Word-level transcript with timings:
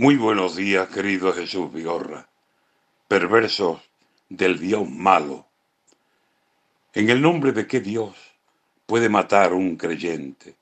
Muy 0.00 0.16
buenos 0.16 0.56
días, 0.56 0.88
querido 0.88 1.30
Jesús 1.30 1.70
Vigorra, 1.70 2.26
perversos 3.06 3.82
del 4.30 4.58
Dios 4.58 4.88
malo. 4.88 5.46
¿En 6.94 7.10
el 7.10 7.20
nombre 7.20 7.52
de 7.52 7.66
qué 7.66 7.80
Dios 7.80 8.16
puede 8.86 9.10
matar 9.10 9.52
un 9.52 9.76
creyente? 9.76 10.56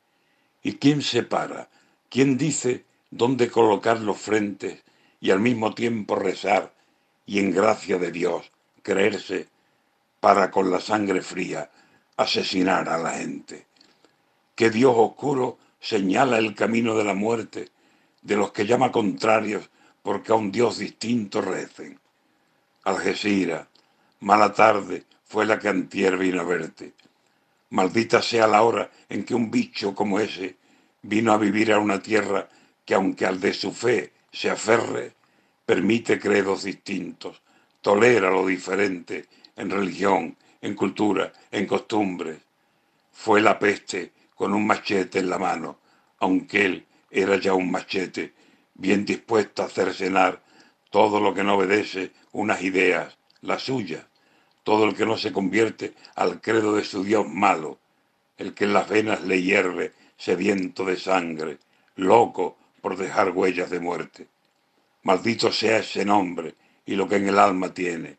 ¿Y 0.61 0.73
quién 0.79 1.03
separa? 1.03 1.69
¿Quién 2.11 2.37
dice 2.37 2.85
dónde 3.13 3.49
colocar 3.49 4.01
los 4.01 4.19
frentes 4.19 4.83
y 5.21 5.31
al 5.31 5.39
mismo 5.39 5.73
tiempo 5.73 6.17
rezar 6.17 6.75
y 7.25 7.39
en 7.39 7.53
gracia 7.53 7.97
de 7.97 8.11
Dios 8.11 8.51
creerse 8.83 9.47
para 10.19 10.51
con 10.51 10.69
la 10.69 10.81
sangre 10.81 11.23
fría 11.23 11.71
asesinar 12.17 12.89
a 12.89 12.99
la 12.99 13.13
gente? 13.13 13.69
¿Qué 14.57 14.69
Dios 14.69 14.95
oscuro 14.97 15.59
señala 15.79 16.39
el 16.39 16.57
camino 16.57 16.97
de 16.97 17.05
la 17.05 17.15
muerte? 17.15 17.71
De 18.29 18.37
los 18.37 18.53
que 18.53 18.67
llama 18.67 18.93
contrarios 18.93 19.71
porque 20.03 20.33
a 20.33 20.35
un 20.35 20.53
Dios 20.53 20.77
distinto 20.77 21.41
recen. 21.41 21.99
Algeciras, 22.85 23.67
mala 24.21 24.53
tarde 24.53 25.05
fue 25.25 25.47
la 25.47 25.59
que 25.59 25.69
antier 25.69 26.19
vino 26.19 26.43
a 26.43 26.45
verte. 26.45 26.93
Maldita 27.71 28.21
sea 28.21 28.47
la 28.47 28.63
hora 28.63 28.91
en 29.09 29.25
que 29.25 29.35
un 29.35 29.51
bicho 29.51 29.95
como 29.95 30.21
ese 30.21 30.57
vino 31.01 31.33
a 31.33 31.39
vivir 31.39 31.73
a 31.73 31.79
una 31.79 32.03
tierra 32.03 32.47
que 32.85 32.95
aunque 32.95 33.25
al 33.25 33.41
de 33.41 33.55
su 33.55 33.73
fe 33.73 34.13
se 34.31 34.51
aferre, 34.51 35.15
permite 35.65 36.21
credos 36.21 36.65
distintos, 36.65 37.41
tolera 37.81 38.31
lo 38.31 38.47
diferente 38.47 39.25
en 39.57 39.71
religión, 39.71 40.37
en 40.61 40.75
cultura, 40.75 41.33
en 41.51 41.67
costumbres. 41.67 42.37
Fue 43.11 43.41
la 43.41 43.59
peste 43.59 44.13
con 44.35 44.53
un 44.53 44.67
machete 44.67 45.19
en 45.19 45.31
la 45.31 45.39
mano, 45.39 45.79
aunque 46.19 46.67
él 46.67 46.88
era 47.11 47.37
ya 47.37 47.55
un 47.55 47.71
machete, 47.71 48.35
bien 48.75 49.05
dispuesto 49.05 49.63
a 49.63 49.69
cercenar 49.69 50.43
todo 50.91 51.21
lo 51.21 51.35
que 51.35 51.45
no 51.45 51.57
obedece 51.57 52.13
unas 52.33 52.63
ideas, 52.63 53.19
las 53.41 53.63
suyas, 53.63 54.07
todo 54.63 54.85
el 54.85 54.95
que 54.95 55.07
no 55.07 55.17
se 55.17 55.33
convierte 55.33 55.95
al 56.15 56.41
credo 56.41 56.75
de 56.75 56.85
su 56.85 57.05
Dios 57.05 57.27
malo, 57.29 57.79
el 58.37 58.55
que 58.55 58.65
en 58.65 58.73
las 58.73 58.89
venas 58.89 59.23
le 59.23 59.43
hierve 59.43 59.93
sediento 60.17 60.85
de 60.85 60.97
sangre, 60.97 61.59
loco 61.97 62.57
por 62.81 62.97
dejar 62.97 63.31
huellas 63.31 63.71
de 63.71 63.81
muerte. 63.81 64.29
Maldito 65.03 65.53
sea 65.53 65.79
ese 65.79 66.05
nombre 66.05 66.55
y 66.85 66.95
lo 66.97 67.09
que 67.09 67.17
en 67.17 67.29
el 67.29 67.39
alma 67.39 67.73
tiene. 67.73 68.19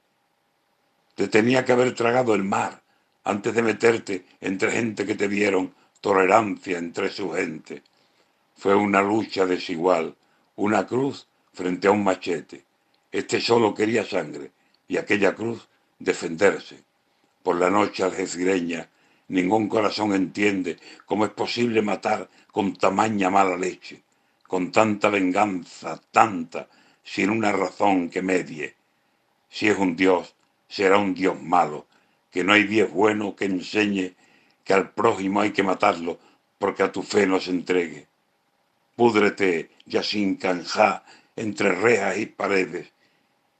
Te 1.16 1.27
tenía 1.27 1.66
que 1.66 1.73
haber 1.73 1.94
tragado 1.94 2.33
el 2.36 2.44
mar 2.44 2.81
antes 3.23 3.53
de 3.53 3.61
meterte 3.61 4.25
entre 4.42 4.71
gente 4.71 5.05
que 5.05 5.16
te 5.16 5.27
dieron 5.27 5.73
tolerancia 6.02 6.77
entre 6.77 7.09
su 7.09 7.31
gente. 7.31 7.83
Fue 8.59 8.75
una 8.75 9.02
lucha 9.02 9.45
desigual, 9.45 10.17
una 10.57 10.85
cruz 10.85 11.29
frente 11.53 11.88
a 11.88 11.91
un 11.91 12.03
machete. 12.03 12.65
Este 13.09 13.39
solo 13.39 13.73
quería 13.73 14.03
sangre 14.03 14.52
y 14.85 14.97
aquella 14.97 15.33
cruz 15.33 15.69
defenderse. 15.97 16.83
Por 17.41 17.55
la 17.55 17.69
noche 17.69 18.03
algecireña 18.03 18.89
ningún 19.30 19.69
corazón 19.69 20.13
entiende 20.13 20.75
cómo 21.05 21.23
es 21.23 21.31
posible 21.31 21.81
matar 21.81 22.30
con 22.52 22.75
tamaña 22.75 23.30
mala 23.30 23.55
leche, 23.55 24.03
con 24.45 24.73
tanta 24.73 25.07
venganza, 25.07 25.97
tanta, 26.11 26.67
sin 27.02 27.30
una 27.30 27.53
razón 27.53 28.09
que 28.09 28.21
medie. 28.21 28.75
Si 29.49 29.69
es 29.69 29.77
un 29.77 29.95
Dios, 29.95 30.35
será 30.67 30.97
un 30.97 31.13
Dios 31.13 31.41
malo, 31.41 31.87
que 32.30 32.43
no 32.43 32.52
hay 32.52 32.65
Dios 32.65 32.91
bueno 32.91 33.37
que 33.37 33.45
enseñe 33.45 34.15
que 34.65 34.73
al 34.73 34.91
prójimo 34.91 35.39
hay 35.39 35.52
que 35.52 35.63
matarlo 35.63 36.19
porque 36.57 36.83
a 36.83 36.91
tu 36.91 37.03
fe 37.03 37.25
no 37.25 37.39
se 37.39 37.52
entregue 37.52 38.09
púdrete 39.00 39.52
ya 39.94 40.03
sin 40.03 40.36
canjá 40.36 41.05
entre 41.38 41.69
rejas 41.72 42.17
y 42.17 42.25
paredes, 42.25 42.92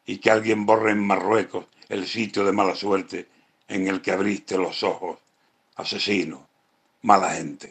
y 0.06 0.18
que 0.18 0.32
alguien 0.32 0.66
borre 0.66 0.92
en 0.92 1.02
Marruecos 1.12 1.66
el 1.88 2.06
sitio 2.08 2.44
de 2.44 2.52
mala 2.52 2.76
suerte 2.76 3.30
en 3.70 3.88
el 3.88 4.02
que 4.02 4.12
abriste 4.12 4.58
los 4.58 4.84
ojos. 4.84 5.18
Asesino, 5.78 6.40
mala 7.04 7.30
gente. 7.36 7.68